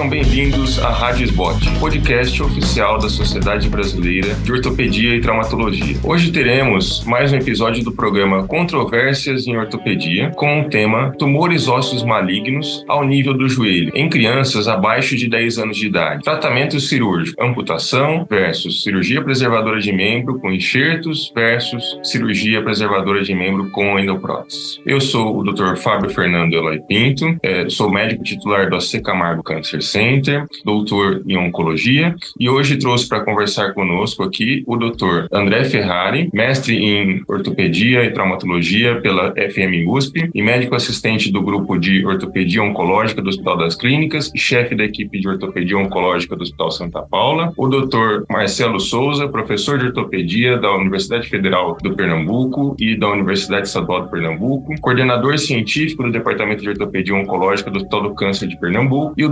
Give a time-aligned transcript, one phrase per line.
[0.00, 5.98] Sejam bem-vindos à Rádio Sbot, podcast oficial da Sociedade Brasileira de Ortopedia e Traumatologia.
[6.02, 12.02] Hoje teremos mais um episódio do programa Controvérsias em Ortopedia, com o tema Tumores ósseos
[12.02, 16.22] malignos ao nível do joelho, em crianças abaixo de 10 anos de idade.
[16.22, 23.68] Tratamento cirúrgico, amputação versus cirurgia preservadora de membro com enxertos versus cirurgia preservadora de membro
[23.68, 24.80] com endoprótese.
[24.86, 25.76] Eu sou o Dr.
[25.76, 31.36] Fábio Fernando Eloy Pinto, é, sou médico titular do AC Camargo Cancer Center, doutor em
[31.36, 38.04] oncologia, e hoje trouxe para conversar conosco aqui o doutor André Ferrari, mestre em ortopedia
[38.04, 43.56] e traumatologia pela FM USP e médico assistente do grupo de ortopedia oncológica do Hospital
[43.56, 48.24] das Clínicas e chefe da equipe de ortopedia oncológica do Hospital Santa Paula, o doutor
[48.28, 54.10] Marcelo Souza, professor de ortopedia da Universidade Federal do Pernambuco e da Universidade Estadual do
[54.10, 59.24] Pernambuco, coordenador científico do Departamento de Ortopedia Oncológica do Hospital do Câncer de Pernambuco, e
[59.24, 59.28] o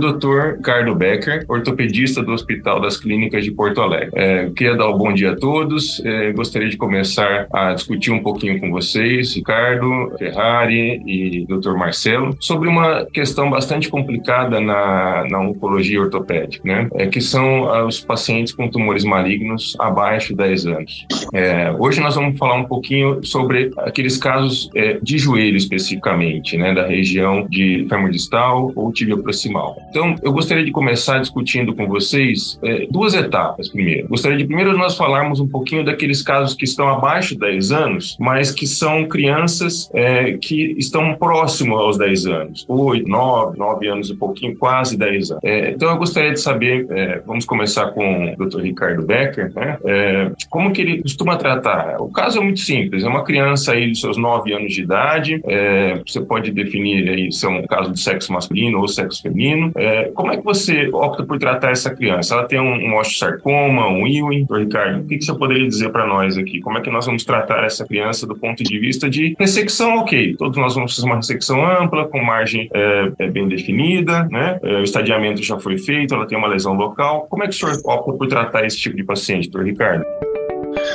[0.55, 4.11] Ricardo Becker, ortopedista do Hospital das Clínicas de Porto Alegre.
[4.15, 6.03] É, queria dar um bom dia a todos.
[6.05, 11.73] É, gostaria de começar a discutir um pouquinho com vocês, Ricardo, Ferrari e Dr.
[11.73, 16.87] Marcelo, sobre uma questão bastante complicada na, na oncologia ortopédica, né?
[16.95, 21.05] É, que são os pacientes com tumores malignos abaixo de 10 anos.
[21.33, 26.73] É, hoje nós vamos falar um pouquinho sobre aqueles casos é, de joelho especificamente, né,
[26.73, 29.77] da região de fêmur distal ou tibia proximal.
[29.89, 34.07] Então, eu gostaria de começar discutindo com vocês é, duas etapas primeiro.
[34.07, 38.17] Gostaria de primeiro nós falarmos um pouquinho daqueles casos que estão abaixo de 10 anos,
[38.17, 44.09] mas que são crianças é, que estão próximo aos 10 anos, 8, 9, 9 anos
[44.09, 45.43] e pouquinho, quase 10 anos.
[45.43, 48.61] É, então, eu gostaria de saber, é, vamos começar com o Dr.
[48.61, 52.01] Ricardo Becker, né, é, como que ele costuma tratar?
[52.01, 55.41] O caso é muito simples, é uma criança aí dos seus 9 anos de idade,
[55.45, 59.73] é, você pode definir aí se é um caso de sexo masculino ou sexo feminino.
[59.75, 62.35] É, como é que você opta por tratar essa criança?
[62.35, 64.45] Ela tem um, um osteosarcoma, um Ewing?
[64.49, 66.59] Ricardo, o que, que você poderia dizer para nós aqui?
[66.61, 69.97] Como é que nós vamos tratar essa criança do ponto de vista de ressecção?
[69.97, 74.59] Ok, todos nós vamos fazer uma ressecção ampla, com margem é, é bem definida, né?
[74.61, 77.27] É, o estadiamento já foi feito, ela tem uma lesão local.
[77.29, 80.05] Como é que o senhor opta por tratar esse tipo de paciente, doutor Ricardo?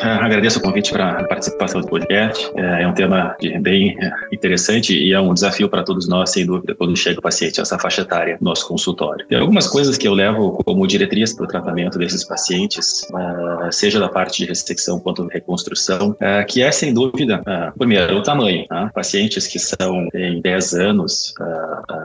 [0.04, 2.50] Agradeço o convite para a participação do podcast.
[2.56, 6.44] É, é um tema bem é, interessante e é um desafio para todos nós, sem
[6.44, 9.26] dúvida, quando chega o paciente a essa faixa etária no nosso consultório.
[9.26, 13.98] Tem algumas coisas que eu levo como diretriz para o tratamento desses pacientes, ah, seja
[13.98, 16.14] da parte de ressecção quanto reconstrução,
[16.48, 17.40] que é, sem dúvida,
[17.78, 18.66] primeiro, o tamanho.
[18.66, 18.90] Tá?
[18.94, 21.34] Pacientes que são em 10 anos,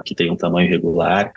[0.05, 1.31] que têm um tamanho regular,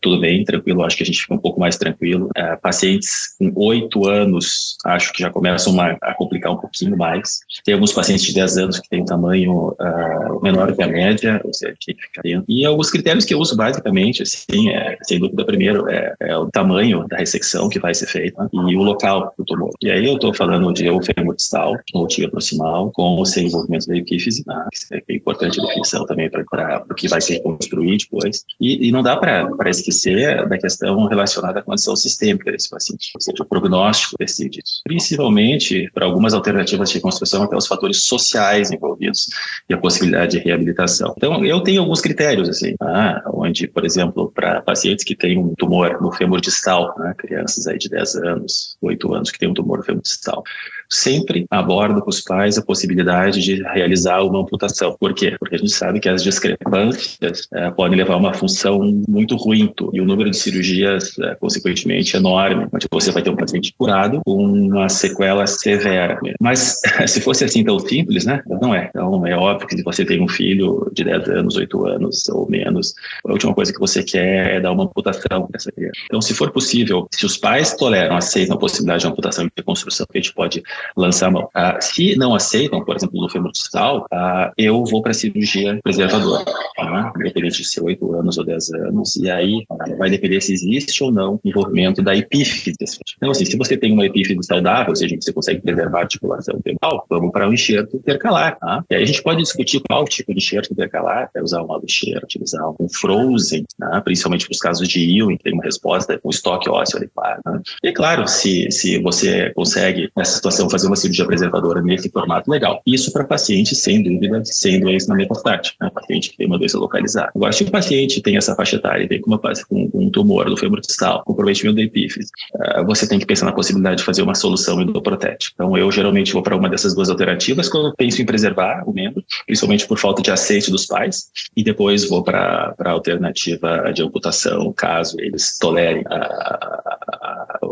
[0.00, 2.30] tudo bem, tranquilo, acho que a gente fica um pouco mais tranquilo.
[2.62, 5.30] Pacientes com 8 anos, acho que já
[5.66, 7.40] começam a, a, complicar um pouquinho mais.
[7.64, 11.40] Tem alguns pacientes de 10 anos que têm um tamanho uh, menor que a média,
[11.44, 12.44] ou seja, que ficar dentro.
[12.48, 16.50] E alguns critérios que eu uso basicamente, assim, é, sem dúvida, primeiro é, é, o
[16.50, 19.70] tamanho da ressecção que vai ser feita e o local do tumor.
[19.82, 21.00] E aí eu estou falando de ou
[21.34, 25.64] distal ou tibia proximal, com ou sem envolvimento da epífise, né, que é importante a
[25.64, 28.44] definição também para o que vai ser construído depois.
[28.60, 33.20] E, e não dá para esquecer da questão relacionada à condição sistêmica desse paciente, ou
[33.20, 34.82] seja, o prognóstico isso.
[34.84, 35.45] Principalmente
[35.92, 39.28] para algumas alternativas de reconstrução, até os fatores sociais envolvidos
[39.68, 41.14] e a possibilidade de reabilitação.
[41.16, 45.54] Então, eu tenho alguns critérios, assim, ah, onde, por exemplo, para pacientes que têm um
[45.54, 49.54] tumor no fêmur distal, né, crianças aí de 10 anos, 8 anos que têm um
[49.54, 50.42] tumor no fêmur distal,
[50.88, 54.96] sempre abordo com os pais a possibilidade de realizar uma amputação.
[54.98, 55.36] Por quê?
[55.38, 59.72] Porque a gente sabe que as discrepâncias é, podem levar a uma função muito ruim
[59.92, 64.20] e o número de cirurgias, é, consequentemente, enorme, onde você vai ter um paciente curado
[64.24, 66.18] com uma sequela severa.
[66.40, 68.42] Mas se fosse assim tão simples, né?
[68.46, 68.88] Não é.
[68.88, 72.48] Então, é óbvio que se você tem um filho de 10 anos, 8 anos ou
[72.48, 72.94] menos,
[73.26, 75.98] a última coisa que você quer é dar uma amputação dessa criança.
[76.06, 80.06] Então, se for possível, se os pais toleram, aceitam a possibilidade de amputação e reconstrução,
[80.10, 80.62] que a gente pode
[80.96, 81.48] lançar a mão.
[81.54, 86.44] Ah, se não aceitam, por exemplo, no fêmur distal, ah, eu vou para cirurgia preservadora,
[86.76, 87.12] tá?
[87.16, 91.02] independente de ser 8 anos ou 10 anos, e aí ah, vai depender se existe
[91.02, 92.76] ou não envolvimento da epífise.
[93.16, 96.60] Então, assim, se você tem uma epífise saudável, ou seja, você consegue preservar a articulação
[96.62, 98.58] femoral, vamos para o um enxerto intercalar.
[98.58, 98.84] Tá?
[98.90, 102.24] E aí a gente pode discutir qual tipo de enxerto intercalar, é usar um enxerto,
[102.24, 104.00] utilizar um frozen, tá?
[104.00, 107.40] principalmente para os casos de Ewing, tem uma resposta com estoque ósseo adequado.
[107.42, 107.60] Tá?
[107.82, 112.50] E claro, se, se você consegue, nessa situação então fazer uma cirurgia preservadora nesse formato
[112.50, 112.82] legal.
[112.86, 115.90] Isso para paciente, sem dúvida, sem doença na metastática, né?
[115.94, 117.30] paciente que tem uma doença localizada.
[117.34, 120.46] Agora, se o paciente tem essa faixa etária e tem uma, com, com um tumor
[120.46, 124.22] do fêmur distal, comprometimento da epífise, uh, você tem que pensar na possibilidade de fazer
[124.22, 125.52] uma solução endoprotética.
[125.54, 129.22] Então, eu geralmente vou para uma dessas duas alternativas quando penso em preservar o membro,
[129.46, 134.72] principalmente por falta de aceite dos pais, e depois vou para a alternativa de amputação,
[134.72, 136.95] caso eles tolerem a,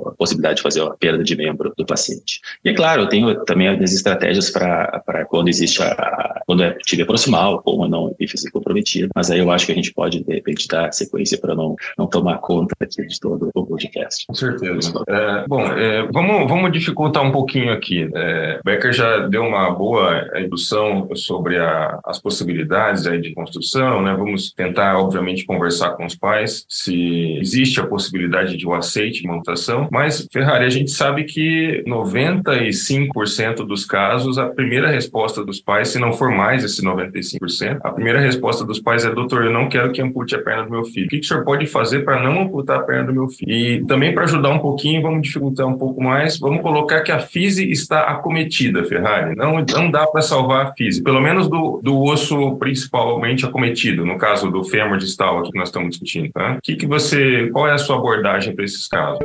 [0.08, 2.40] a, possibilidade de fazer a perda de membro do paciente.
[2.64, 7.06] E é claro, eu tenho também as estratégias para quando existe a, quando é tibia
[7.06, 10.68] proximal ou não epífise comprometida, mas aí eu acho que a gente pode, de repente,
[10.68, 14.26] dar sequência para não, não tomar conta aqui de todo o podcast.
[14.26, 14.92] Com certeza.
[15.08, 18.08] É, bom, é, vamos, vamos dificultar um pouquinho aqui.
[18.14, 24.14] É, Becker já deu uma boa indução sobre a, as possibilidades aí de construção, né?
[24.14, 29.28] Vamos tentar, obviamente, conversar com os pais se existe a possibilidade de um aceite de
[29.28, 35.88] montação, mas, Ferrari, a gente sabe que 95% dos casos, a primeira resposta dos pais,
[35.88, 39.68] se não for mais esse 95%, a primeira resposta dos pais é: doutor, eu não
[39.68, 41.06] quero que ampute a perna do meu filho.
[41.06, 43.50] O que, que o senhor pode fazer para não amputar a perna do meu filho?
[43.50, 47.18] E também para ajudar um pouquinho, vamos dificultar um pouco mais, vamos colocar que a
[47.18, 49.34] fise está acometida, Ferrari.
[49.36, 54.18] Não, não dá para salvar a fise, pelo menos do, do osso principalmente acometido, no
[54.18, 56.30] caso do fêmur distal aqui que nós estamos discutindo.
[56.32, 56.58] Tá?
[56.62, 59.24] Que, que você, qual é a sua abordagem para esses casos?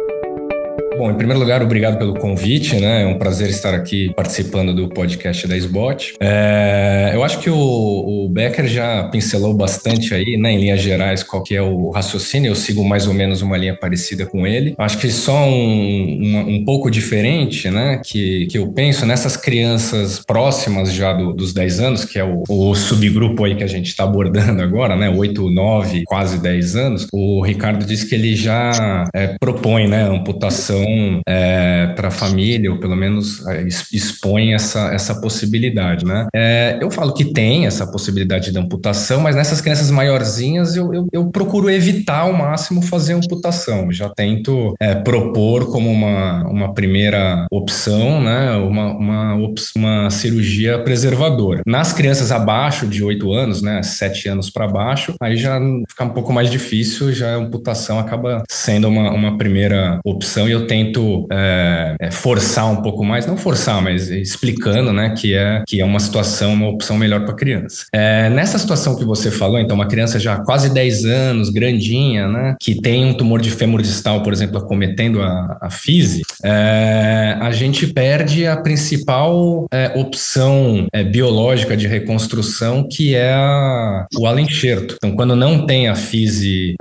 [1.00, 3.04] Bom, em primeiro lugar, obrigado pelo convite, né?
[3.04, 6.16] É um prazer estar aqui participando do podcast da SBOT.
[6.20, 11.24] É, eu acho que o, o, Becker já pincelou bastante aí, né, em linhas gerais,
[11.24, 12.50] qual que é o raciocínio.
[12.50, 14.76] Eu sigo mais ou menos uma linha parecida com ele.
[14.78, 20.20] Acho que só um, um, um pouco diferente, né, que, que eu penso nessas crianças
[20.20, 23.88] próximas já do, dos 10 anos, que é o, o subgrupo aí que a gente
[23.88, 27.08] está abordando agora, né, 8, 9, quase 10 anos.
[27.14, 30.89] O Ricardo disse que ele já é, propõe, né, amputação
[31.28, 36.28] é, para a família, ou pelo menos é, expõe essa, essa possibilidade, né?
[36.36, 41.08] É, eu falo que tem essa possibilidade de amputação, mas nessas crianças maiorzinhas eu, eu,
[41.12, 43.92] eu procuro evitar ao máximo fazer amputação.
[43.92, 48.52] Já tento é, propor como uma, uma primeira opção, né?
[48.58, 49.38] Uma, uma,
[49.76, 51.62] uma cirurgia preservadora.
[51.66, 53.82] Nas crianças abaixo de 8 anos, né?
[53.84, 55.60] 7 anos para baixo, aí já
[55.90, 60.52] fica um pouco mais difícil, já a amputação acaba sendo uma, uma primeira opção e
[60.52, 65.36] eu tenho tento é, é, forçar um pouco mais, não forçar, mas explicando, né, que
[65.36, 67.86] é que é uma situação, uma opção melhor para criança.
[67.94, 72.56] É, nessa situação que você falou, então, uma criança já quase 10 anos, grandinha, né,
[72.60, 77.52] que tem um tumor de fêmur distal, por exemplo, acometendo a, a fise, é, a
[77.52, 84.96] gente perde a principal é, opção é, biológica de reconstrução, que é a, o alenxerto.
[84.98, 86.76] Então, quando não tem a fise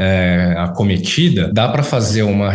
[0.57, 2.53] acometida, dá para fazer uma,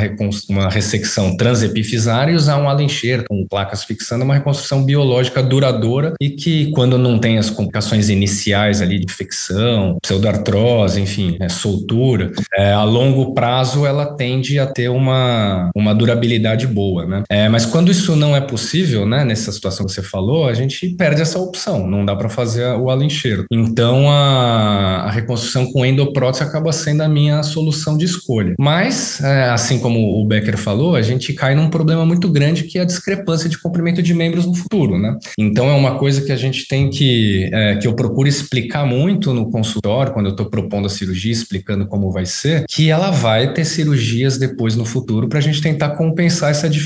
[0.49, 6.29] uma ressecção transepifisária e usar um alencher com placas fixando uma reconstrução biológica duradoura e
[6.29, 12.71] que, quando não tem as complicações iniciais ali de infecção, pseudoartrose, enfim, é, soltura, é,
[12.71, 17.23] a longo prazo ela tende a ter uma, uma durabilidade boa, né?
[17.29, 20.89] É, mas quando isso não é possível, né, nessa situação que você falou, a gente
[20.95, 23.45] perde essa opção, não dá para fazer o alencheiro.
[23.51, 28.53] Então, a, a reconstrução com endoprótese acaba sendo a minha solução de escolha.
[28.59, 32.63] Mas, é, assim como o Becker falou, a gente gente cai num problema muito grande
[32.63, 35.17] que é a discrepância de comprimento de membros no futuro, né?
[35.39, 39.33] Então é uma coisa que a gente tem que, é, que eu procuro explicar muito
[39.33, 43.53] no consultório, quando eu estou propondo a cirurgia, explicando como vai ser, que ela vai
[43.53, 46.82] ter cirurgias depois no futuro para a gente tentar compensar essa diferença.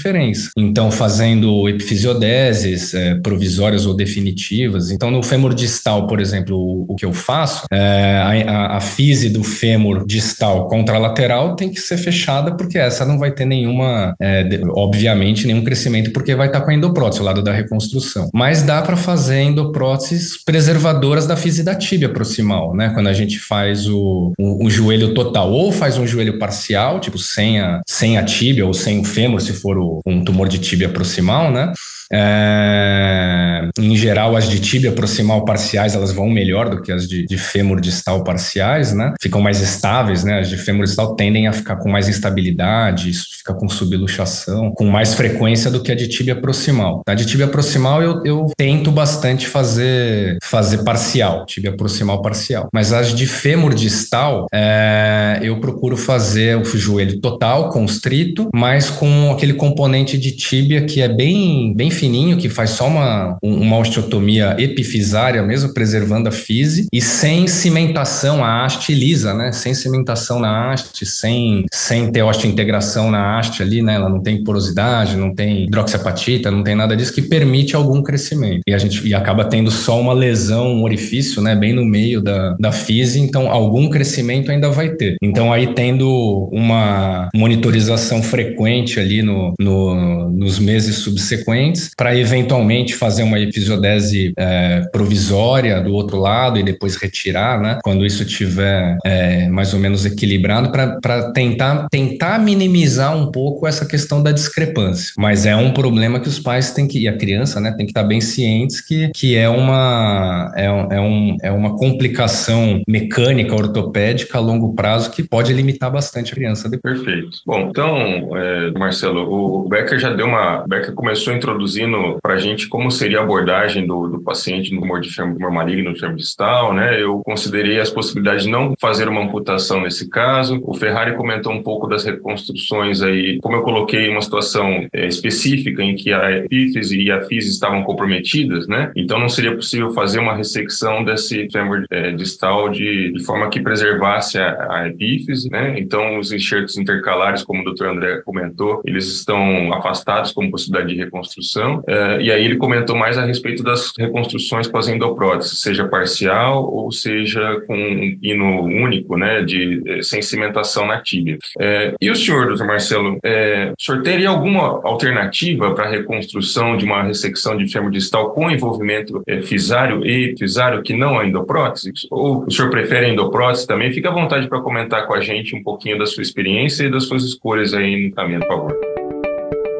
[0.58, 4.92] Então, fazendo epifisiodeses é, provisórias ou definitivas.
[4.92, 9.30] Então, no fêmur distal, por exemplo, o, o que eu faço, é, a, a fise
[9.30, 14.44] do fêmur distal contralateral tem que ser fechada, porque essa não vai ter nenhuma é,
[14.44, 18.30] de, obviamente, nenhum crescimento, porque vai estar com a endoprótese, o lado da reconstrução.
[18.34, 22.92] Mas dá para fazer endopróteses preservadoras da fise da tíbia proximal, né?
[22.94, 27.18] Quando a gente faz o, o, o, joelho total, ou faz um joelho parcial, tipo
[27.18, 30.60] sem a, sem a tíbia ou sem o fêmur, se for o, um tumor de
[30.60, 31.74] tíbia proximal, né?
[32.12, 37.26] É, em geral, as de tíbia proximal parciais elas vão melhor do que as de,
[37.26, 39.14] de fêmur distal parciais, né?
[39.22, 40.40] Ficam mais estáveis, né?
[40.40, 45.14] As de fêmur distal tendem a ficar com mais instabilidade, fica com subluxação, com mais
[45.14, 47.02] frequência do que a de tíbia proximal.
[47.08, 52.68] A de tíbia proximal eu, eu tento bastante fazer, fazer parcial, tíbia proximal parcial.
[52.74, 59.32] Mas as de fêmur distal, é, eu procuro fazer o joelho total, constrito, mas com
[59.32, 64.56] aquele componente de tíbia que é bem, bem fininho, que faz só uma, uma osteotomia
[64.60, 69.52] epifisária mesmo, preservando a fise, e sem cimentação, a haste lisa, né?
[69.52, 73.96] Sem cimentação na haste, sem, sem ter osteointegração na haste ali, né?
[73.96, 78.62] Ela não tem porosidade, não tem hidroxiapatita, não tem nada disso que permite algum crescimento.
[78.68, 81.56] E a gente e acaba tendo só uma lesão, um orifício, né?
[81.56, 85.16] Bem no meio da, da fise, então algum crescimento ainda vai ter.
[85.22, 93.24] Então aí tendo uma monitorização frequente ali no, no nos meses subsequentes para eventualmente fazer
[93.24, 97.80] uma episodese é, provisória do outro lado e depois retirar, né?
[97.84, 103.86] Quando isso estiver é, mais ou menos equilibrado para tentar, tentar minimizar um pouco essa
[103.86, 105.14] questão da discrepância.
[105.18, 107.92] Mas é um problema que os pais têm que, e a criança, né, tem que
[107.92, 114.38] estar bem cientes que, que é, uma, é, é, um, é uma complicação mecânica, ortopédica
[114.38, 116.70] a longo prazo que pode limitar bastante a criança.
[116.82, 117.38] Perfeito.
[117.46, 120.64] Bom, então, é, Marcelo, o Becker já deu uma.
[120.64, 121.34] O Becker começou
[121.78, 125.52] introduzindo para a gente como seria a abordagem do, do paciente no tumor de tumor
[125.52, 127.02] maligno, no tumor distal, né?
[127.02, 130.60] Eu considerei as possibilidades de não fazer uma amputação nesse caso.
[130.64, 135.84] O Ferrari comentou um pouco das reconstruções aí, como eu coloquei uma situação é, específica
[135.84, 138.92] em que a epífise e a fise estavam comprometidas, né?
[138.96, 143.60] Então não seria possível fazer uma ressecção desse fêmur é, distal de, de, forma que
[143.60, 145.76] preservasse a, a, epífise, né?
[145.78, 147.86] Então os enxertos intercalares, como o Dr.
[147.86, 151.67] André comentou, eles estão afastados como possibilidade de reconstrução.
[151.88, 156.70] É, e aí ele comentou mais a respeito das reconstruções com as endopróteses, seja parcial
[156.72, 161.38] ou seja com um pino único, né, de é, sem cimentação na tíbia.
[161.60, 166.78] É, e o senhor, doutor Marcelo, é, o senhor teria alguma alternativa para a reconstrução
[166.78, 171.92] de uma ressecção de fêmur distal com envolvimento fisário e fisário que não a endoprótese?
[172.12, 173.92] Ou o senhor prefere a endoprótese também?
[173.92, 177.06] Fique à vontade para comentar com a gente um pouquinho da sua experiência e das
[177.06, 178.87] suas escolhas aí no caminho, por favor.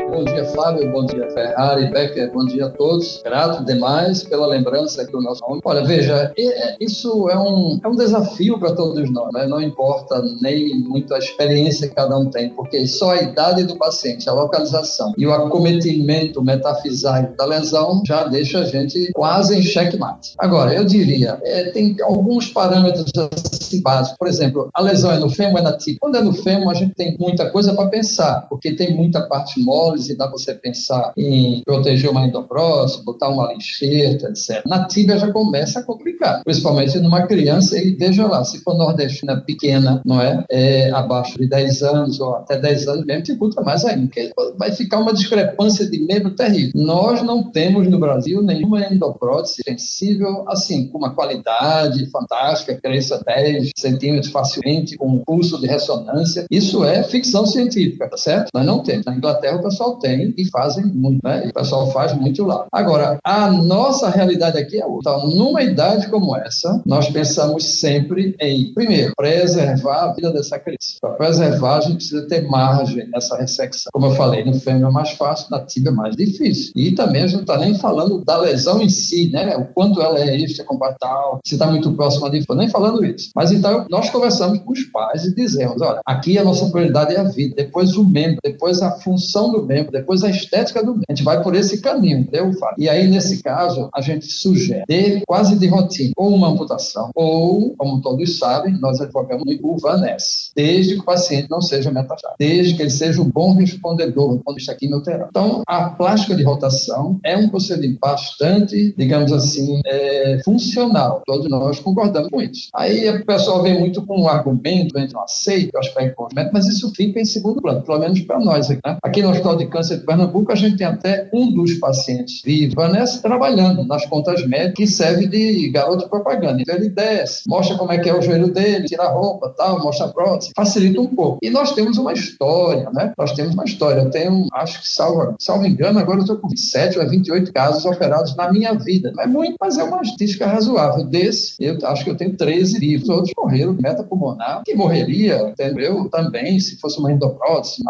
[0.10, 0.92] Bom dia, Flávio.
[0.92, 2.32] Bom dia, Ferrari, Becker.
[2.32, 3.22] Bom dia a todos.
[3.24, 5.62] Grato demais pela lembrança aqui do nosso nome.
[5.64, 9.34] Olha, veja, é, isso é um, é um desafio para todos nós.
[9.34, 9.46] Né?
[9.48, 13.78] Não importa nem muito a experiência que cada um tem, porque só a idade do
[13.78, 19.62] paciente, a localização e o acometimento metafisário da lesão já deixa a gente quase em
[19.62, 20.34] checkmate.
[20.38, 24.18] Agora, eu diria, é, tem alguns parâmetros assim básicos.
[24.18, 26.00] Por exemplo, a lesão é no fêmur é na tíbia?
[26.00, 29.60] Quando é no fêmur, a gente tem muita coisa para pensar, porque tem muita parte
[29.60, 34.62] mole, e dá você pensar em proteger uma endoprótese, botar uma lincheta, etc.
[34.66, 39.42] Na tíbia já começa a complicar, principalmente numa criança, e veja lá, se for nordestina
[39.42, 40.46] pequena, não é?
[40.50, 44.72] é abaixo de 10 anos ou até 10 anos mesmo, dificulta mais ainda, porque vai
[44.72, 46.72] ficar uma discrepância de membro terrível.
[46.76, 53.57] Nós não temos no Brasil nenhuma endoprótese sensível, assim, com uma qualidade fantástica, cresça 10
[53.78, 56.46] centímetros facilmente, com um pulso de ressonância.
[56.50, 58.50] Isso é ficção científica, tá certo?
[58.54, 59.06] Nós não temos.
[59.06, 61.46] Na Inglaterra, o pessoal tem e fazem muito, né?
[61.46, 62.66] E o pessoal faz muito lá.
[62.72, 65.12] Agora, a nossa realidade aqui é outra.
[65.12, 70.98] Então, numa idade como essa, nós pensamos sempre em, primeiro, preservar a vida dessa criança.
[71.02, 73.90] Para preservar, a gente precisa ter margem nessa ressecção.
[73.94, 76.72] Como eu falei, no fêmur é mais fácil, na tíbia é mais difícil.
[76.76, 79.56] E também a gente não está nem falando da lesão em si, né?
[79.58, 83.30] O quanto ela é extracompatal, se está muito próxima de nem falando isso.
[83.36, 87.20] Mas então, nós conversamos com os pais e dizemos, olha, aqui a nossa prioridade é
[87.20, 91.14] a vida, depois o membro, depois a função do membro, depois a estética do A
[91.14, 92.52] gente vai por esse caminho, entendeu?
[92.78, 97.76] E aí, nesse caso, a gente sugere, de, quase de rotina, ou uma amputação, ou,
[97.78, 102.76] como todos sabem, nós advogamos o VANES, desde que o paciente não seja metastático, desde
[102.76, 105.30] que ele seja um bom respondedor do ponto de vista quimioterápico.
[105.30, 111.22] Então, a plástica de rotação é um procedimento bastante, digamos assim, é, funcional.
[111.26, 112.70] Todos nós concordamos com isso.
[112.74, 116.68] Aí o pessoal vem muito com um argumento, a gente não aceita o aspecto mas
[116.68, 118.82] isso fica em segundo plano, pelo menos para nós aqui.
[118.84, 118.98] Né?
[119.04, 122.74] Aqui no Hospital de Câncer de Pernambuco, a gente tem até um dos pacientes vivo,
[122.76, 126.62] Vanessa, trabalhando nas contas médicas, que serve de garoto de propaganda.
[126.62, 129.84] Então ele desce, mostra como é que é o joelho dele, tira a roupa, tal,
[129.84, 131.40] mostra a prótese, facilita um pouco.
[131.42, 133.14] E nós temos uma história, né?
[133.18, 134.02] Nós temos uma história.
[134.02, 137.86] Eu tenho, acho que, salvo, salvo engano, agora eu estou com 27 ou 28 casos
[137.86, 139.12] operados na minha vida.
[139.16, 141.06] Não é muito, mas é uma estatística razoável.
[141.06, 143.10] Desse, eu acho que eu tenho 13 vivos.
[143.10, 146.10] Outros morreram de metapulmonar, que morreria, entendeu?
[146.10, 147.84] Também, se fosse uma endoprótese,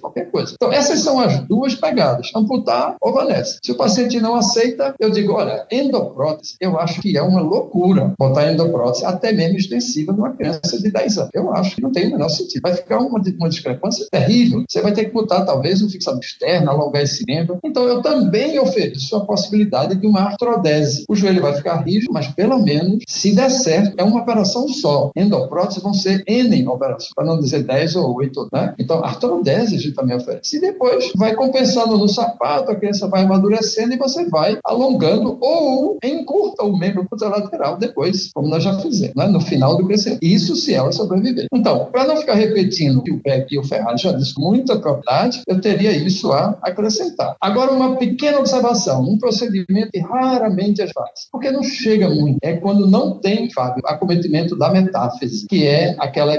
[0.00, 0.54] qualquer coisa.
[0.54, 3.58] Então, essas são as duas pegadas, amputar ou valece.
[3.64, 8.14] Se o paciente não aceita, eu digo, olha, endoprótese, eu acho que é uma loucura
[8.18, 11.30] botar endoprótese, até mesmo extensiva, numa criança de 10 anos.
[11.34, 12.62] Eu acho que não tem o menor sentido.
[12.62, 14.64] Vai ficar uma, uma discrepância terrível.
[14.68, 17.58] Você vai ter que botar, talvez, um fixador externo, alongar esse membro.
[17.64, 21.04] Então, eu também ofereço a possibilidade de uma artrodese.
[21.08, 24.68] O joelho vai ficar rígido, mas pelo menos, se der certo, é uma operação operação
[24.68, 25.10] só.
[25.14, 28.74] Endoprótese vão ser N operações, para não dizer 10 ou 8, né?
[28.78, 30.56] Então, artrodese a gente também oferece.
[30.56, 35.98] E depois vai compensando no sapato, a criança vai amadurecendo e você vai alongando ou
[36.02, 39.26] encurta o membro lateral depois, como nós já fizemos, né?
[39.26, 40.20] no final do crescimento.
[40.22, 41.46] Isso se ela sobreviver.
[41.52, 44.42] Então, para não ficar repetindo o que o Peck e o Ferrari já disse com
[44.42, 47.36] muita propriedade, eu teria isso a acrescentar.
[47.40, 52.54] Agora, uma pequena observação, um procedimento que raramente é faz, porque não chega muito, é
[52.54, 56.34] quando não tem, Fábio, acometimento da metáfise, que é aquela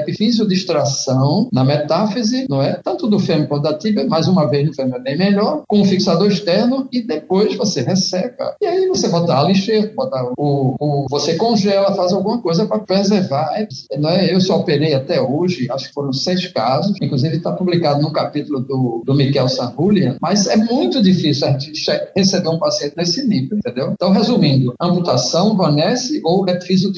[0.53, 2.79] extração na metáfise, não é?
[2.83, 5.81] Tanto do fêmur quanto da tíbia, mais uma vez no fêmur é bem melhor, com
[5.81, 8.55] um fixador externo e depois você resseca.
[8.61, 12.79] E aí você bota a lixeira, bota o, o, você congela, faz alguma coisa para
[12.79, 13.51] preservar.
[13.55, 14.33] É, não é?
[14.33, 18.59] Eu só operei até hoje, acho que foram seis casos, inclusive está publicado no capítulo
[18.59, 21.71] do, do Miquel Sarrulian, mas é muito difícil a gente
[22.15, 23.91] receber um paciente nesse nível, entendeu?
[23.93, 26.45] Então, resumindo, amputação, vanesse ou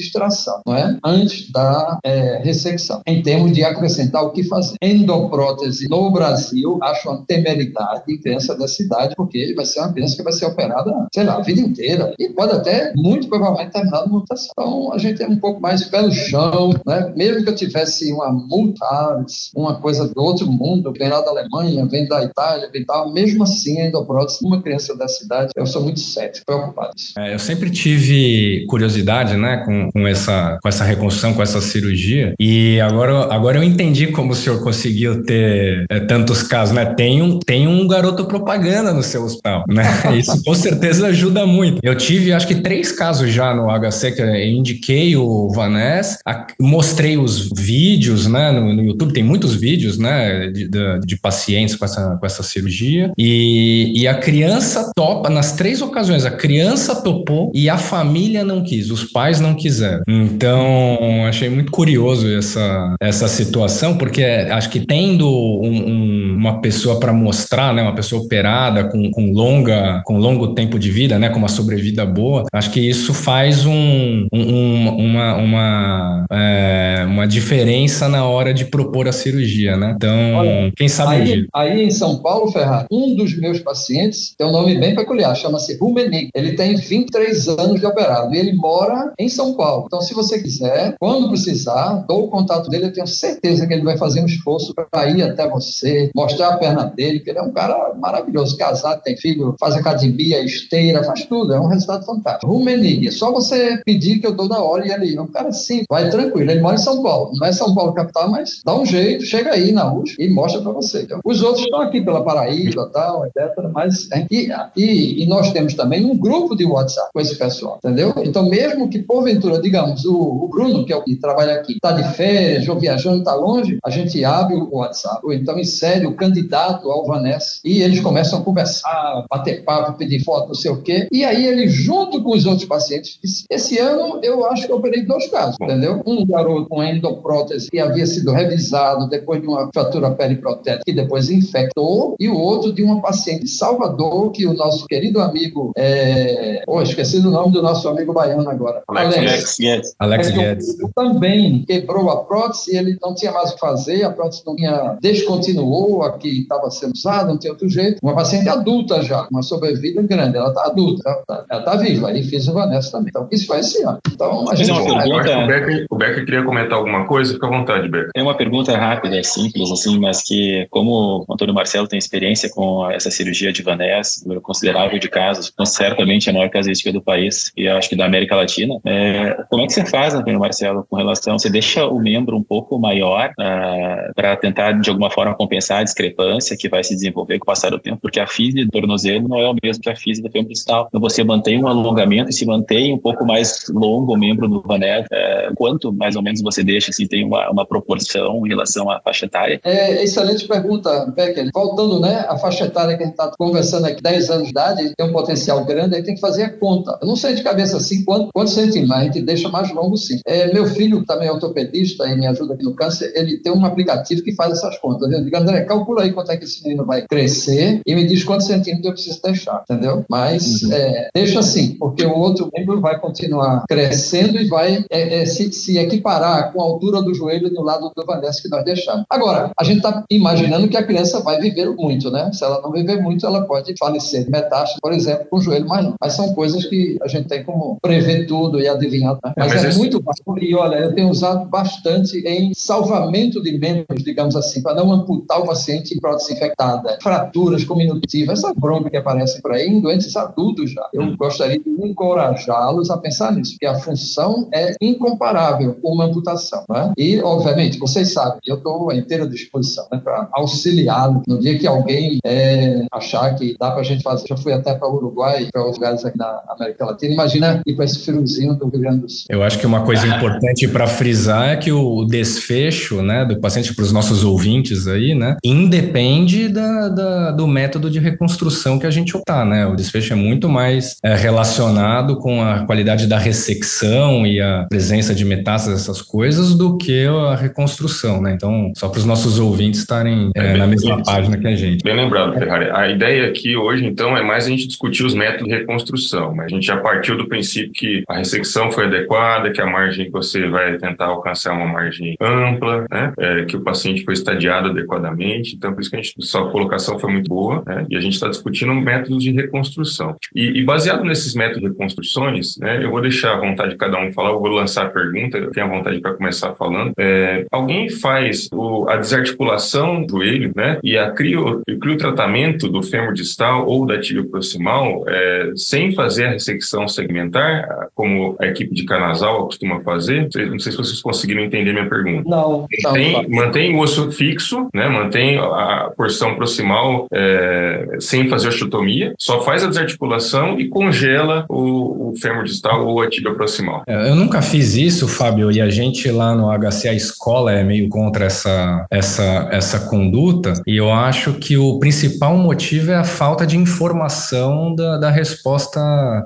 [0.00, 0.98] extração, não é?
[1.04, 3.00] Antes da é, ressecção.
[3.06, 4.76] Em termos de acrescentar o que fazer.
[4.82, 10.16] Endoprótese no Brasil, acho uma temeridade em criança dessa idade, porque vai ser uma criança
[10.16, 12.14] que vai ser operada, sei lá, a vida inteira.
[12.18, 14.50] E pode até, muito provavelmente, terminar de mutação.
[14.52, 17.12] Então, a gente é um pouco mais pé no chão, né?
[17.16, 21.86] Mesmo que eu tivesse uma multa, uma coisa do outro mundo, vem lá da Alemanha,
[21.86, 25.82] vem da Itália, vem tal, mesmo assim, a endoprótese, uma criança dessa idade, eu sou
[25.82, 26.90] muito cético, preocupado.
[27.18, 32.34] É, eu sempre tive curiosidade, né, com, com, essa, com essa reconstrução, com essa cirurgia,
[32.38, 36.84] e agora, agora eu entendi como o senhor conseguiu ter é, tantos casos, né?
[36.84, 39.84] Tem um, tem um garoto propaganda no seu hospital, né?
[40.16, 41.80] Isso com certeza ajuda muito.
[41.82, 46.18] Eu tive, acho que três casos já no HC que eu indiquei o Vanessa,
[46.58, 51.76] mostrei os vídeos, né, no, no, YouTube, tem muitos vídeos, né, de, de, de, pacientes
[51.76, 56.94] com essa, com essa cirurgia, e, e a criança topa, nas três ocasiões, a criança
[56.96, 60.02] topou e a família não quis, os pais não quiseram.
[60.08, 60.79] Então,
[61.26, 67.12] achei muito curioso essa, essa situação, porque acho que tendo um, um, uma pessoa para
[67.12, 71.38] mostrar, né, uma pessoa operada com, com, longa, com longo tempo de vida, né, com
[71.38, 78.24] uma sobrevida boa, acho que isso faz um, um uma, uma, é, uma diferença na
[78.24, 79.94] hora de propor a cirurgia, né?
[79.96, 84.46] Então, Olha, quem sabe aí, aí em São Paulo, Ferraz, um dos meus pacientes tem
[84.46, 86.30] um nome bem peculiar, chama-se Rumenig.
[86.34, 89.84] Ele tem 23 anos de operado e ele mora em São Paulo.
[89.86, 90.59] Então, se você quiser,
[90.98, 94.74] quando precisar, dou o contato dele, eu tenho certeza que ele vai fazer um esforço
[94.74, 99.02] para ir até você, mostrar a perna dele, porque ele é um cara maravilhoso, casado,
[99.02, 102.50] tem filho, faz academia, esteira, faz tudo, é um resultado fantástico.
[102.52, 105.48] Rumenig, é só você pedir que eu dou na hora e ele é um cara
[105.48, 108.76] assim, vai tranquilo, ele mora em São Paulo, não é São Paulo capital, mas dá
[108.76, 111.02] um jeito, chega aí na USP e mostra para você.
[111.02, 115.74] Então, os outros estão aqui pela Paraíba, tal, etc, mas e, e, e, nós temos
[115.74, 118.12] também um grupo de WhatsApp com esse pessoal, entendeu?
[118.18, 121.92] Então, mesmo que porventura, digamos, o, o Bruno, que é o que trabalha aqui, está
[121.92, 126.14] de férias ou viajando, está longe, a gente abre o WhatsApp, ou então insere o
[126.14, 130.82] candidato ao Vanessa e eles começam a conversar, bater papo, pedir foto, não sei o
[130.82, 134.76] quê, e aí ele, junto com os outros pacientes, esse ano eu acho que eu
[134.76, 136.02] operei dois casos, entendeu?
[136.06, 141.30] Um garoto com endoprótese que havia sido revisado depois de uma fratura periprotética que depois
[141.30, 146.62] infectou, e o outro de uma paciente de Salvador que o nosso querido amigo, é...
[146.66, 149.94] oh, esqueci do nome do nosso amigo baiano agora, Alex, Alex Guedes.
[149.98, 150.76] Alex Guedes.
[150.94, 154.98] Também quebrou a prótese, ele não tinha mais o que fazer, a prótese não tinha,
[155.00, 157.98] descontinuou a que estava sendo usada, não tinha outro jeito.
[158.02, 162.22] Uma paciente adulta já, uma sobrevida grande, ela está adulta, ela está tá viva, aí
[162.22, 163.08] fiz o Vanessa também.
[163.08, 163.98] Então, isso foi esse ano.
[164.12, 165.38] Então, a gente uma pergunta...
[165.38, 168.10] o, Becker, o Becker queria comentar alguma coisa, fica à vontade, Becker.
[168.14, 172.50] É uma pergunta rápida, é simples, assim, mas que, como o Antônio Marcelo tem experiência
[172.50, 177.52] com essa cirurgia de Vanessa, número considerável de casos, certamente a maior casuística do país
[177.56, 180.96] e acho que da América Latina, é, como é que você faz, Antônio Marcelo, com
[180.96, 185.34] relação, você deixa o membro um pouco maior uh, ah, para tentar, de alguma forma,
[185.34, 188.64] compensar a discrepância que vai se desenvolver com o passar do tempo, porque a física
[188.64, 190.86] do tornozelo não é o mesmo que a física do membro distal.
[190.88, 194.62] Então você mantém um alongamento e se mantém um pouco mais longo o membro do
[194.62, 198.90] Vanessa, é, quanto mais ou menos você deixa, assim, tem uma, uma proporção em relação
[198.90, 199.60] à faixa etária?
[199.64, 201.50] É, excelente pergunta, Becker.
[201.52, 204.92] Voltando, né, a faixa etária que a gente está conversando aqui, 10 anos de idade,
[204.96, 206.98] tem um potencial grande, aí tem que fazer a conta.
[207.00, 209.96] Eu não sei de cabeça assim quanto, quantos centímetros, mas a gente deixa mais longo
[209.96, 210.19] sim.
[210.26, 213.64] É, meu filho, também é ortopedista e me ajuda aqui no câncer, ele tem um
[213.64, 215.10] aplicativo que faz essas contas.
[215.10, 218.24] Eu digo, André, calcula aí quanto é que esse menino vai crescer e me diz
[218.24, 220.04] quantos centímetros eu preciso deixar, entendeu?
[220.08, 220.72] Mas uhum.
[220.72, 225.52] é, deixa assim, porque o outro membro vai continuar crescendo e vai é, é, se,
[225.52, 229.04] se, equiparar com a altura do joelho do lado do Vanessa que nós deixamos.
[229.10, 232.30] Agora, a gente está imaginando que a criança vai viver muito, né?
[232.32, 235.66] Se ela não viver muito, ela pode falecer de metástase, por exemplo, com o joelho
[235.66, 235.96] mais longo.
[236.00, 239.14] Mas são coisas que a gente tem como prever tudo e adivinhar.
[239.14, 239.32] Né?
[239.36, 240.02] Mas, é, mas é muito
[240.40, 245.40] E olha, eu tenho usado bastante em salvamento de membros, digamos assim, para não amputar
[245.40, 246.98] o paciente em prótese infectada.
[247.02, 250.88] Fraturas comunitivas, essa bronca que aparece por aí em doentes adultos já.
[250.92, 256.64] Eu gostaria de encorajá-los a pensar nisso, porque a função é incomparável com uma amputação.
[256.68, 256.92] Né?
[256.96, 261.66] E, obviamente, vocês sabem, eu estou à inteira disposição né, para auxiliá-lo no dia que
[261.66, 264.26] alguém é, achar que dá para a gente fazer.
[264.28, 267.12] Já fui até para o Uruguai, para os lugares aqui na América Latina.
[267.12, 269.26] Imagina ir para esse friozinho do Rio Grande do Sul.
[269.28, 273.74] Eu acho que uma coisa importante para frisar é que o desfecho né, do paciente
[273.74, 278.90] para os nossos ouvintes aí, né, independe da, da, do método de reconstrução que a
[278.90, 279.66] gente optar, né?
[279.66, 285.14] O desfecho é muito mais é, relacionado com a qualidade da ressecção e a presença
[285.14, 288.32] de metástases, essas coisas, do que a reconstrução, né?
[288.32, 291.82] Então, só para os nossos ouvintes estarem é, é, na mesma página que a gente.
[291.82, 292.70] Bem lembrado, Ferrari.
[292.72, 296.46] A ideia aqui hoje, então, é mais a gente discutir os métodos de reconstrução, mas
[296.46, 300.10] a gente já partiu do princípio que a ressecção foi adequada, que a margem que
[300.10, 303.12] você vai tentar alcançar uma margem ampla, né?
[303.18, 306.98] É, que o paciente foi estadiado adequadamente, então por isso que a gente, sua colocação
[306.98, 307.86] foi muito boa, né?
[307.90, 310.16] E a gente está discutindo métodos de reconstrução.
[310.34, 312.82] E, e, baseado nesses métodos de reconstruções, né?
[312.82, 315.66] Eu vou deixar a vontade de cada um falar, eu vou lançar a pergunta, tenho
[315.66, 316.92] a vontade para começar falando.
[316.98, 320.78] É, alguém faz o, a desarticulação do joelho, né?
[320.82, 326.26] E a crio, o criotratamento do fêmur distal ou da tibia proximal é, sem fazer
[326.26, 330.28] a ressecção segmentar, como a equipe de canasal costuma fazer?
[330.50, 332.28] Não sei se vocês conseguiram entender minha pergunta.
[332.28, 332.66] Não.
[332.82, 334.88] Mantém, não, mantém o osso fixo, né?
[334.88, 342.10] Mantém a porção proximal é, sem fazer osteotomia, só faz a desarticulação e congela o,
[342.10, 343.82] o fêmur distal ou a tibia proximal.
[343.86, 347.62] É, eu nunca fiz isso, Fábio, e a gente lá no HC, a escola é
[347.62, 353.04] meio contra essa, essa, essa conduta, e eu acho que o principal motivo é a
[353.04, 355.80] falta de informação da, da resposta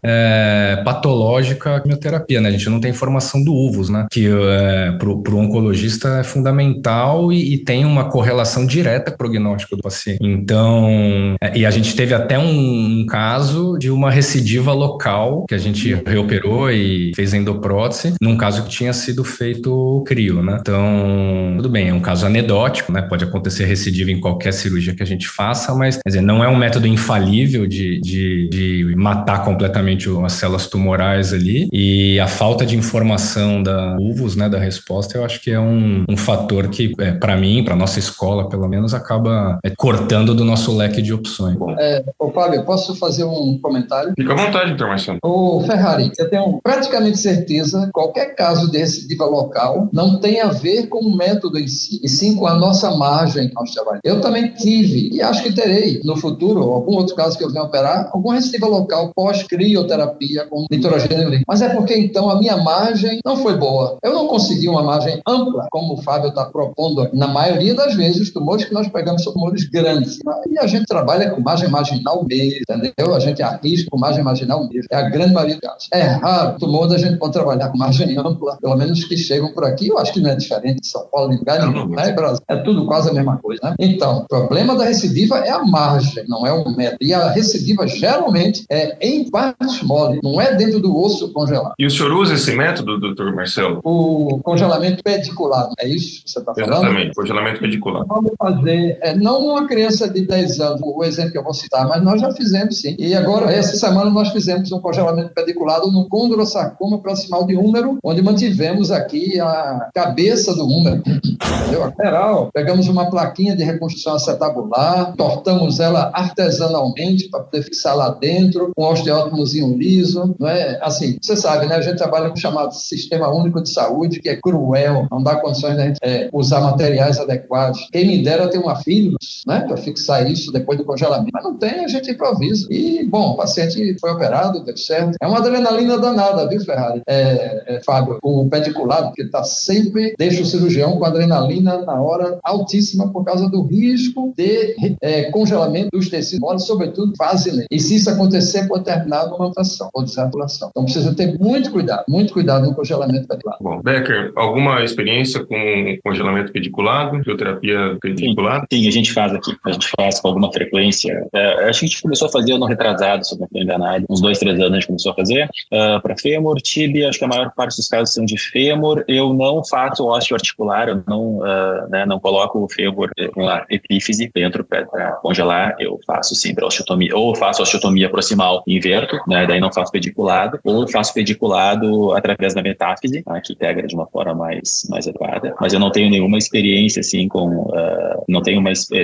[0.05, 2.49] é, patológica à quimioterapia, né?
[2.49, 4.07] A gente não tem informação do UVUS, né?
[4.11, 9.19] Que é, para o oncologista é fundamental e, e, tem uma correlação direta com o
[9.19, 10.19] prognóstico do paciente.
[10.21, 15.55] Então, é, e a gente teve até um, um, caso de uma recidiva local que
[15.55, 20.59] a gente reoperou e fez endoprótese, num caso que tinha sido feito o crio, né?
[20.61, 23.03] Então, tudo bem, é um caso anedótico, né?
[23.03, 26.49] Pode acontecer recidiva em qualquer cirurgia que a gente faça, mas, quer dizer, não é
[26.49, 32.67] um método infalível de, de, de matar completamente as células tumorais ali e a falta
[32.67, 33.24] de informação
[33.63, 37.37] da UVUS, né, da resposta, eu acho que é um, um fator que, é, para
[37.37, 41.57] mim, para nossa escola, pelo menos, acaba é, cortando do nosso leque de opções.
[41.79, 44.13] É, ô Fábio, posso fazer um comentário?
[44.19, 45.19] Fica à vontade, então, Marcelo.
[45.23, 50.89] Ô Ferrari, eu tenho praticamente certeza qualquer caso de recidiva local não tem a ver
[50.89, 54.03] com o método em si, e sim com a nossa margem que nós trabalhamos.
[54.05, 57.65] Eu também tive, e acho que terei no futuro, algum outro caso que eu venha
[57.65, 61.45] operar, alguma recidiva local pós-crioterapia com nitrogênio líquido.
[61.47, 63.99] Mas é porque então a minha margem não foi boa.
[64.03, 67.09] Eu não consegui uma margem ampla, como o Fábio está propondo.
[67.13, 70.19] Na maioria das vezes, os tumores que nós pegamos são tumores grandes.
[70.51, 73.15] E a gente trabalha com margem marginal mesmo, entendeu?
[73.15, 74.89] A gente arrisca com margem marginal mesmo.
[74.91, 75.89] É a grande maioria dos casos.
[75.93, 79.65] É raro, tumor a gente pode trabalhar com margem ampla, pelo menos que chegam por
[79.65, 79.89] aqui.
[79.89, 82.43] Eu acho que não é diferente de São Paulo, de lugar nenhum, né, Brasil?
[82.49, 83.75] É tudo quase a mesma coisa, né?
[83.79, 86.99] Então, o problema da recidiva é a margem, não é o método.
[87.01, 91.75] E a recidiva geralmente é em partes mole, não é dentro do osso congelado.
[91.79, 93.81] E o senhor usa esse método, doutor Marcelo?
[93.83, 96.73] O congelamento pediculado, é isso que você está falando?
[96.73, 98.07] Exatamente, congelamento pediculado.
[98.07, 101.89] Vamos fazer, é, não uma criança de 10 anos, o exemplo que eu vou citar,
[101.89, 102.95] mas nós já fizemos sim.
[102.99, 108.23] E agora, essa semana, nós fizemos um congelamento pediculado no condrosarcoma proximal de húmero, onde
[108.23, 111.83] mantivemos aqui a cabeça do húmero, entendeu?
[111.83, 112.51] A lateral.
[112.53, 118.85] Pegamos uma plaquinha de reconstrução acetabular, tortamos ela artesanalmente para poder fixar lá dentro, um
[118.85, 120.79] osteótomozinho liso, não é?
[120.83, 121.77] Assim, você sabe, né?
[121.77, 125.37] A gente trabalha com o chamado Sistema Único de Saúde, que é cruel, não dá
[125.37, 127.89] condições da gente é, usar materiais adequados.
[127.93, 129.61] Quem me dera ter uma fibros, né?
[129.61, 131.31] Para fixar isso depois do congelamento.
[131.33, 132.67] Mas não tem, a gente improvisa.
[132.71, 135.17] E, bom, o paciente foi operado, deu certo.
[135.21, 137.03] É uma adrenalina danada, viu, Ferrari?
[137.07, 142.39] É, é, Fábio, o pediculado, que está sempre, deixa o cirurgião com adrenalina na hora
[142.43, 147.97] altíssima por causa do risco de é, congelamento dos tecidos moles, sobretudo fase E se
[147.97, 150.69] isso acontecer, pode terminar numa mutação ou desarticulação.
[150.71, 153.65] Então precisa ter muito cuidado, muito cuidado no congelamento pediculado.
[153.65, 158.67] Bom, Becker, alguma experiência com congelamento pediculado, bioterapia pediculada?
[158.71, 161.27] Sim, sim, a gente faz aqui, a gente faz com alguma frequência.
[161.33, 164.21] É, acho que a gente começou a fazer ano retrasado, se não estou enganado, uns
[164.21, 165.49] dois, três anos a gente começou a fazer.
[165.73, 169.03] Uh, para fêmur, tibia, acho que a maior parte dos casos são de fêmur.
[169.09, 174.65] Eu não faço osteoarticular, eu não, uh, né, não coloco o fêmur, uma epífise dentro
[174.65, 174.85] para
[175.23, 175.75] congelar.
[175.79, 180.59] Eu faço sim para osteotomia, ou faço osteotomia proximal inverto, né, daí não faço pediculado,
[180.65, 185.55] ou faço pediculado através da metáfise, né, que pega de uma forma mais, mais adequada,
[185.61, 189.03] mas eu não tenho nenhuma experiência, assim, com, uh, não tenho uma, é,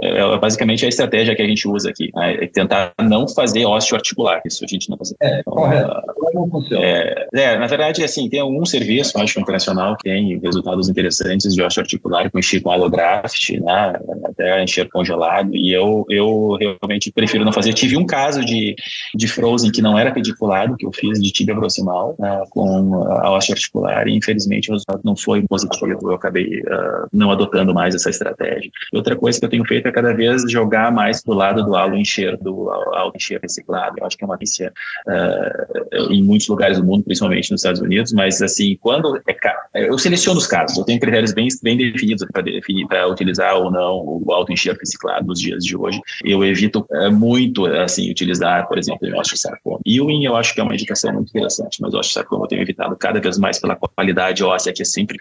[0.00, 4.40] é, basicamente a estratégia que a gente usa aqui, né, é tentar não fazer osteoarticular,
[4.46, 5.18] isso a gente não consegue.
[5.20, 5.90] É, então, correto.
[5.90, 11.54] Uh, é, é, na verdade, assim, tem algum serviço, acho, internacional que tem resultados interessantes
[11.54, 13.92] de osteoarticular com enxergo allograft, né,
[14.24, 17.72] até enxergo congelado, e eu, eu realmente prefiro não fazer.
[17.72, 18.74] tive um caso de,
[19.14, 23.36] de frozen que não era pediculado, que eu fiz de tibia proximal, né, com a
[23.36, 28.10] osteoarticular, e infelizmente o resultado não foi positivo, eu acabei uh, não adotando mais essa
[28.10, 28.70] estratégia.
[28.92, 31.74] E outra coisa que eu tenho feito é cada vez jogar mais pro lado do
[31.74, 33.96] halo enxerto, do halo reciclado.
[33.98, 34.72] Eu acho que é uma notícia
[35.06, 39.16] uh, em muitos lugares do mundo, principalmente nos Estados Unidos, mas assim, quando
[39.74, 43.56] é, eu seleciono os casos, eu tenho critérios bem, bem definidos para definir para utilizar
[43.56, 46.00] ou não o alto enxerto reciclado nos dias de hoje.
[46.24, 49.80] Eu evito uh, muito assim utilizar, por exemplo, o osteosarcoma.
[49.86, 52.87] Ewing eu acho que é uma indicação muito interessante, mas o osteosarcoma eu tenho evitado
[52.96, 55.16] cada vez mais pela qualidade óssea que é sempre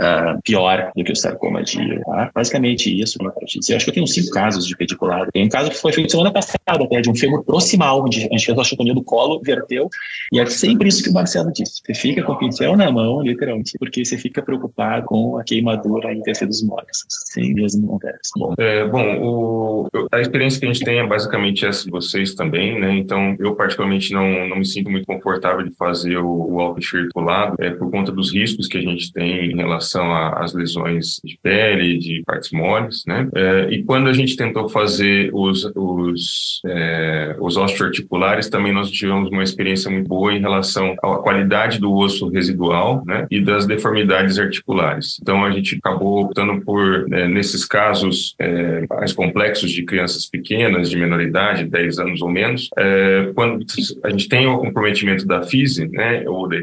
[0.00, 2.30] uh, pior do que o sarcoma de tá?
[2.34, 3.30] basicamente isso, né.
[3.68, 5.30] Eu acho que eu tenho cinco casos de pediculado.
[5.32, 8.22] Tem um caso que foi feito semana passada, até de um fêmur proximal, onde a
[8.22, 9.88] gente fez a osteotomia do colo, verteu,
[10.32, 11.80] e é sempre isso que o Marcelo disse.
[11.84, 16.12] Você fica com o pincel na mão, literalmente, porque você fica preocupado com a queimadura
[16.12, 17.04] em tecidos moles.
[17.08, 18.30] Sem mesmo acontece.
[18.36, 22.34] Bom, é, bom o, a experiência que a gente tem é basicamente essa de vocês
[22.34, 22.94] também, né?
[22.96, 26.60] Então, eu particularmente não, não me sinto muito confortável de fazer o, o
[27.06, 31.20] alto lado, é, por conta dos riscos que a gente tem em relação às lesões
[31.24, 33.28] de pele, de partes moles, né?
[33.34, 39.30] É, e quando a gente tentou fazer os, os, é, os osteoarticulares, também nós tivemos
[39.30, 43.26] uma experiência muito boa em relação à qualidade do osso residual, né?
[43.30, 45.18] E das deformidades articulares.
[45.20, 50.90] Então, a gente acabou optando por, né, nesses casos é, mais complexos de crianças pequenas,
[50.90, 53.64] de menor idade, 10 anos ou menos, é, quando
[54.04, 56.24] a gente tem o comprometimento da fise, né?
[56.26, 56.56] Ou da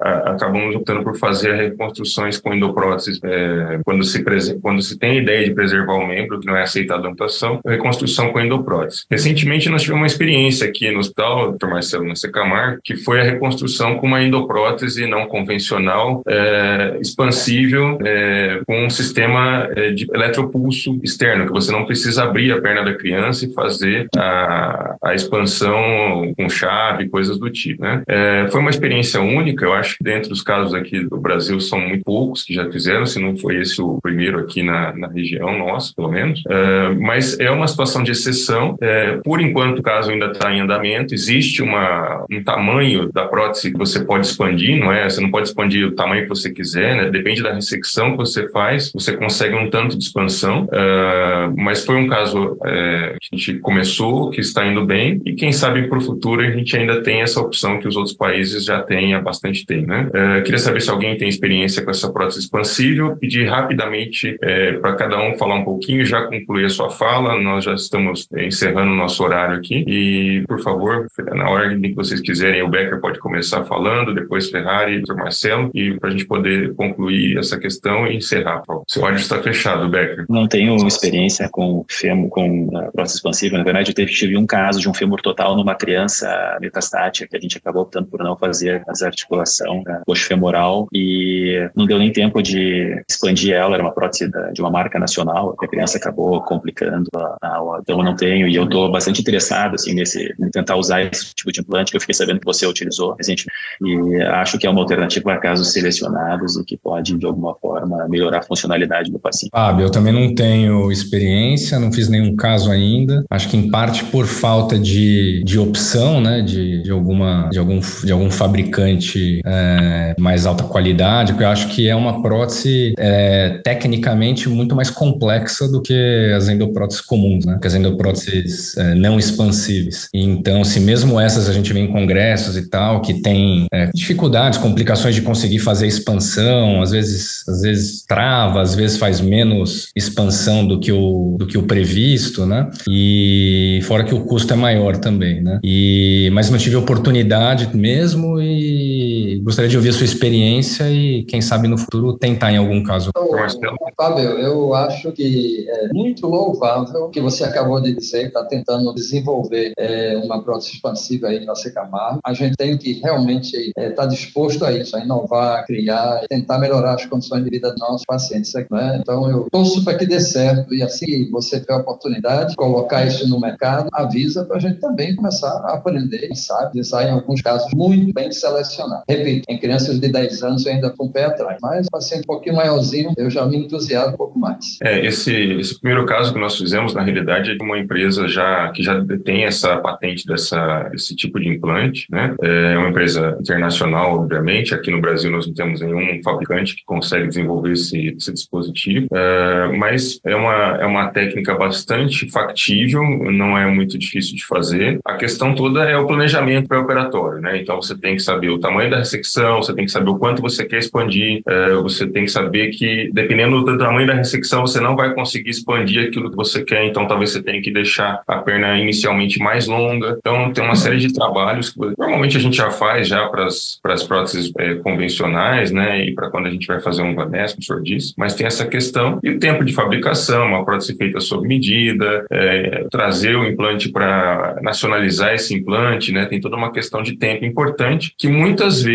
[0.00, 4.20] acabamos optando por fazer reconstruções com endopróteses é, quando se
[4.62, 7.60] quando se tem a ideia de preservar o membro que não é aceitado a amputação,
[7.66, 9.04] reconstrução com endoprótese.
[9.10, 11.66] Recentemente nós tivemos uma experiência aqui no hospital, Dr.
[11.66, 18.84] Marcelo Secamar, que foi a reconstrução com uma endoprótese não convencional, é, expansível, é, com
[18.84, 23.44] um sistema é, de eletropulso externo, que você não precisa abrir a perna da criança
[23.44, 27.82] e fazer a, a expansão com chave, coisas do tipo.
[27.82, 28.02] Né?
[28.08, 31.80] É, foi uma experiência única, eu acho que dentro dos casos aqui do Brasil são
[31.80, 35.58] muito poucos que já fizeram, se não foi esse o primeiro aqui na, na região
[35.58, 36.40] nossa, pelo menos.
[36.40, 38.74] Uh, mas é uma situação de exceção.
[38.74, 41.14] Uh, por enquanto, o caso ainda está em andamento.
[41.14, 45.08] Existe uma, um tamanho da prótese que você pode expandir, não é?
[45.08, 47.10] Você não pode expandir o tamanho que você quiser, né?
[47.10, 50.64] Depende da ressecção que você faz, você consegue um tanto de expansão.
[50.64, 55.52] Uh, mas foi um caso que a gente começou, que está indo bem, e quem
[55.52, 58.82] sabe para o futuro a gente ainda tem essa opção que os outros países já
[58.82, 60.08] têm há bastante tempo, né?
[60.44, 65.20] queria saber se alguém tem experiência com essa prótese expansível, pedir rapidamente é, para cada
[65.20, 69.22] um falar um pouquinho, já concluir a sua fala, nós já estamos encerrando o nosso
[69.22, 74.14] horário aqui, e por favor, na ordem que vocês quiserem, o Becker pode começar falando,
[74.14, 78.62] depois Ferrari, o Marcelo, e para a gente poder concluir essa questão e encerrar.
[78.68, 80.26] O seu áudio está fechado, Becker.
[80.28, 84.80] Não tenho experiência com fêmur, com a prótese expansiva, na verdade eu tive um caso
[84.80, 88.82] de um fêmur total numa criança metastática, que a gente acabou optando por não fazer
[88.88, 89.02] as
[89.50, 94.30] articulação, né, coxo femoral, e não deu nem tempo de expandir ela, era uma prótese
[94.52, 98.54] de uma marca nacional, a criança acabou complicando a, a, então eu não tenho, e
[98.54, 102.00] eu estou bastante interessado, assim, nesse, em tentar usar esse tipo de implante que eu
[102.00, 103.50] fiquei sabendo que você utilizou recentemente,
[103.82, 108.06] e acho que é uma alternativa para casos selecionados e que pode, de alguma forma,
[108.08, 109.50] melhorar a funcionalidade do paciente.
[109.52, 114.04] Fábio, eu também não tenho experiência, não fiz nenhum caso ainda, acho que em parte
[114.04, 120.14] por falta de, de opção, né, de, de, alguma, de, algum, de algum fabricante é,
[120.18, 125.68] mais alta qualidade, porque eu acho que é uma prótese é, tecnicamente muito mais complexa
[125.68, 127.58] do que as endopróteses comuns, né?
[127.60, 130.08] Que as endopróteses é, não expansíveis.
[130.12, 134.58] Então, se mesmo essas a gente vê em congressos e tal, que tem é, dificuldades,
[134.58, 140.66] complicações de conseguir fazer expansão, às vezes, às vezes trava, às vezes faz menos expansão
[140.66, 142.68] do que o, do que o previsto, né?
[142.88, 145.58] E fora que o custo é maior também, né?
[145.62, 151.40] E, mas não tive oportunidade mesmo e gostaria de ouvir a sua experiência e, quem
[151.40, 153.10] sabe, no futuro tentar em algum caso.
[153.10, 158.94] Então, Fábio, eu acho que é muito louvável que você acabou de dizer, está tentando
[158.94, 162.18] desenvolver é, uma prótese expansiva aí na Secamar.
[162.24, 166.22] A gente tem que realmente estar é, tá disposto a isso, a inovar, a criar,
[166.28, 168.52] tentar melhorar as condições de vida dos nossos pacientes.
[168.70, 168.98] Né?
[169.00, 173.06] Então, eu torço para que dê certo e assim você tiver a oportunidade de colocar
[173.06, 177.42] isso no mercado, avisa para a gente também começar a aprender, sabe, design em alguns
[177.42, 179.02] casos muito bem selecionado.
[179.10, 182.26] Repito, em crianças de 10 anos eu ainda com o pé atrás, mas paciente um
[182.26, 184.78] pouquinho maiorzinho, eu já me entusiasmo um pouco mais.
[184.82, 188.70] É, esse, esse primeiro caso que nós fizemos, na realidade, é de uma empresa já
[188.70, 192.34] que já tem essa patente dessa, desse tipo de implante, né?
[192.42, 194.74] É uma empresa internacional, obviamente.
[194.74, 199.76] Aqui no Brasil nós não temos nenhum fabricante que consegue desenvolver esse, esse dispositivo, é,
[199.76, 204.98] mas é uma, é uma técnica bastante factível, não é muito difícil de fazer.
[205.04, 207.60] A questão toda é o planejamento pré-operatório, né?
[207.60, 210.40] Então você tem que saber o tamanho da ressecção, você tem que saber o quanto
[210.40, 214.80] você quer expandir, é, você tem que saber que, dependendo do tamanho da ressecção, você
[214.80, 218.36] não vai conseguir expandir aquilo que você quer, então talvez você tenha que deixar a
[218.38, 220.16] perna inicialmente mais longa.
[220.18, 224.02] Então tem uma série de trabalhos que normalmente a gente já faz já para as
[224.06, 226.04] próteses é, convencionais, né?
[226.04, 228.46] E para quando a gente vai fazer um vanés, como o senhor disse, mas tem
[228.46, 233.44] essa questão e o tempo de fabricação, uma prótese feita sob medida, é, trazer o
[233.44, 236.26] implante para nacionalizar esse implante, né?
[236.26, 238.89] Tem toda uma questão de tempo importante que muitas vezes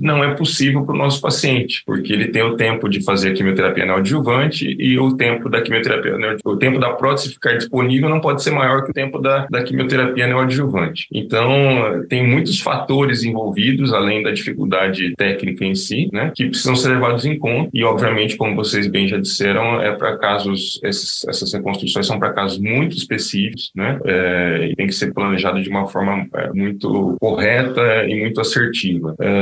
[0.00, 3.34] não é possível para o nosso paciente, porque ele tem o tempo de fazer a
[3.34, 8.42] quimioterapia neoadjuvante e o tempo da quimioterapia, o tempo da prótese ficar disponível não pode
[8.42, 11.06] ser maior que o tempo da, da quimioterapia neoadjuvante.
[11.12, 16.90] Então, tem muitos fatores envolvidos, além da dificuldade técnica em si, né, que precisam ser
[16.90, 17.70] levados em conta.
[17.72, 22.32] E, obviamente, como vocês bem já disseram, é para casos, esses, essas reconstruções são para
[22.32, 27.16] casos muito específicos, né, é, e tem que ser planejado de uma forma é, muito
[27.20, 29.14] correta e muito assertiva.
[29.20, 29.35] É,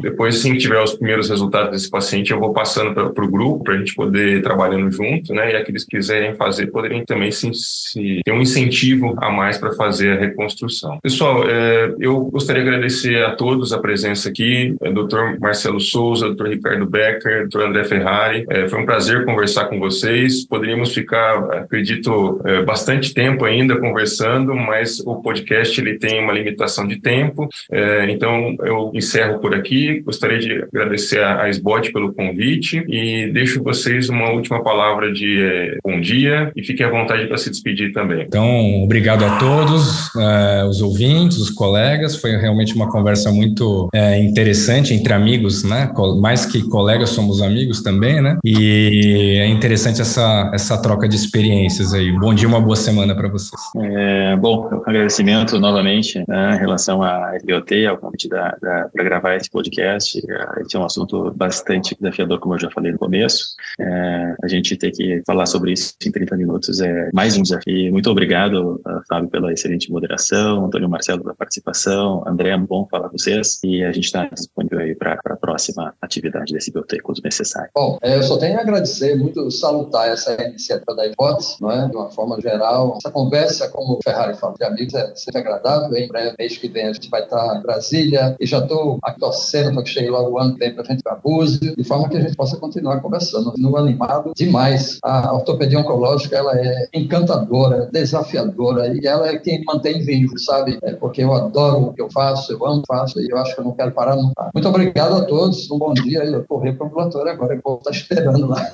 [0.00, 3.64] depois, assim que tiver os primeiros resultados desse paciente, eu vou passando para o grupo
[3.64, 7.30] para a gente poder ir trabalhando junto, né, e aqueles que quiserem fazer poderem também
[7.30, 10.98] se, ter um incentivo a mais para fazer a reconstrução.
[11.02, 15.38] Pessoal, é, eu gostaria de agradecer a todos a presença aqui, é, Dr.
[15.40, 16.48] Marcelo Souza, Dr.
[16.48, 17.62] Ricardo Becker, Dr.
[17.62, 18.44] André Ferrari.
[18.50, 20.46] É, foi um prazer conversar com vocês.
[20.46, 26.86] Poderíamos ficar, acredito, é, bastante tempo ainda conversando, mas o podcast ele tem uma limitação
[26.86, 27.48] de tempo.
[27.70, 30.00] É, então, eu encerro por aqui.
[30.00, 35.76] Gostaria de agradecer a, SBOT pelo convite e deixo vocês uma última palavra de é,
[35.84, 38.22] bom dia e fiquem à vontade para se despedir também.
[38.22, 42.16] Então, obrigado a todos, uh, os ouvintes, os colegas.
[42.16, 45.90] Foi realmente uma conversa muito uh, interessante entre amigos, né?
[46.20, 48.38] Mais que colegas, somos amigos também, né?
[48.44, 52.12] E é interessante essa, essa troca de experiências aí.
[52.12, 53.60] Bom dia, uma boa semana para vocês.
[53.76, 60.18] É, bom, agradecimento novamente né, em relação à RBOT, ao convite para gravar esse podcast.
[60.18, 63.54] Esse é um assunto bastante desafiador, como eu já falei no começo.
[63.78, 67.92] É, a gente ter que falar sobre isso em 30 minutos é mais um desafio.
[67.92, 73.18] Muito obrigado, Fábio, pela excelente moderação, Antônio Marcelo pela participação, André, é bom falar com
[73.18, 77.70] vocês e a gente está disponível aí para a próxima atividade desse biblioteca, quando necessário.
[77.74, 81.88] Bom, eu só tenho a agradecer, muito salutar essa iniciativa da hipótese, não é?
[81.88, 82.96] de uma forma geral.
[82.96, 85.96] Essa conversa, como o Ferrari fala, de amigos é sempre agradável.
[85.96, 89.74] Em breve, mês que vem, a gente vai estar em Brasília e já estou torcendo
[89.74, 92.16] para que chegue logo o ano que vem para a gente Búzios, de forma que
[92.16, 93.52] a gente possa continuar conversando.
[93.56, 94.98] No animado demais.
[95.02, 100.78] A ortopedia oncológica ela é encantadora, desafiadora e ela é quem mantém vivo, sabe?
[100.82, 103.36] É porque eu adoro o que eu faço, eu amo o que faço e eu
[103.38, 104.50] acho que eu não quero parar nunca.
[104.54, 106.24] Muito obrigado a todos, um bom dia.
[106.24, 108.70] Eu correr para o ambulatório agora, eu vou estar esperando lá.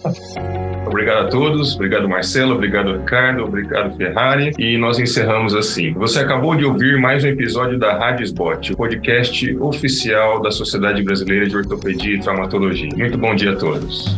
[0.86, 4.52] Obrigado a todos, obrigado Marcelo, obrigado Ricardo, obrigado Ferrari.
[4.58, 5.94] E nós encerramos assim.
[5.94, 9.56] Você acabou de ouvir mais um episódio da Rádio Spot, o podcast
[10.12, 12.90] oficial da Sociedade Brasileira de Ortopedia e Traumatologia.
[12.96, 14.16] Muito bom dia a todos.